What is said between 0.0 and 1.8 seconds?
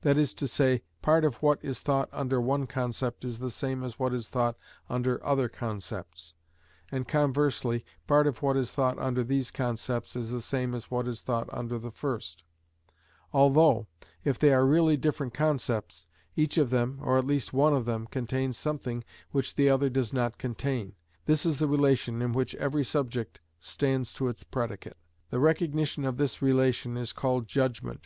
That is to say, part of what is